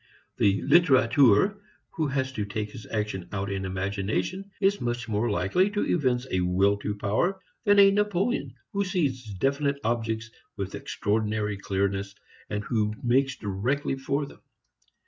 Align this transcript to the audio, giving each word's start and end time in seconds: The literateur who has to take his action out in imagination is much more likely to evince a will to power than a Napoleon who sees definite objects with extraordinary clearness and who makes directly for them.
The 0.37 0.63
literateur 0.63 1.59
who 1.91 2.07
has 2.07 2.31
to 2.31 2.43
take 2.43 2.71
his 2.71 2.87
action 2.87 3.29
out 3.31 3.51
in 3.51 3.65
imagination 3.65 4.49
is 4.59 4.81
much 4.81 5.07
more 5.07 5.29
likely 5.29 5.69
to 5.69 5.85
evince 5.95 6.25
a 6.31 6.39
will 6.39 6.75
to 6.77 6.95
power 6.95 7.39
than 7.65 7.77
a 7.77 7.91
Napoleon 7.91 8.55
who 8.71 8.83
sees 8.83 9.31
definite 9.35 9.79
objects 9.83 10.31
with 10.57 10.73
extraordinary 10.73 11.55
clearness 11.55 12.15
and 12.49 12.63
who 12.63 12.95
makes 13.03 13.35
directly 13.35 13.95
for 13.95 14.25
them. 14.25 14.39